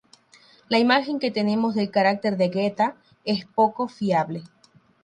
La 0.67 0.79
imagen 0.79 1.19
que 1.19 1.29
tenemos 1.29 1.75
del 1.75 1.91
carácter 1.91 2.35
de 2.35 2.49
Geta 2.49 2.95
es 3.23 3.45
poco 3.45 3.87
fiable. 3.87 4.41